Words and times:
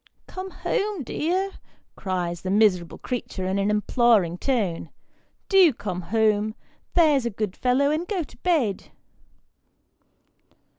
"Come 0.27 0.49
home, 0.49 1.03
dear," 1.03 1.51
cries 1.95 2.41
the 2.41 2.49
miserable 2.49 2.97
creature, 2.97 3.45
in 3.45 3.59
an 3.59 3.69
imploring 3.69 4.39
tone;" 4.39 4.89
do 5.57 5.71
come 5.73 6.01
home, 6.01 6.55
there's 6.95 7.27
a 7.27 7.29
good 7.29 7.55
fellow, 7.55 7.91
and 7.91 8.07
go 8.07 8.23
to 8.23 8.37
bed." 8.37 8.89